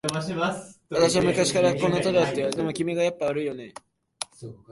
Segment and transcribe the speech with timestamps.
[0.89, 2.49] 私は昔からこんな態度だったよ。